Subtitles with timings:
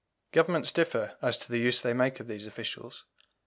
[0.31, 3.05] Governments differ as to the use they make of these officials.